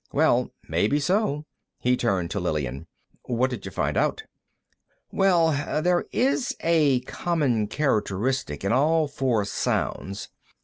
Well, 0.11 0.49
maybe 0.67 0.99
so. 0.99 1.45
He 1.77 1.95
turned 1.95 2.31
to 2.31 2.39
Lillian. 2.39 2.87
"What 3.25 3.51
did 3.51 3.67
you 3.67 3.71
find 3.71 3.95
out?" 3.95 4.23
"Well, 5.11 5.51
there 5.83 6.05
is 6.11 6.55
a 6.61 7.01
common 7.01 7.67
characteristic 7.67 8.63
in 8.65 8.71
all 8.71 9.07
four 9.07 9.45
sounds. 9.45 10.29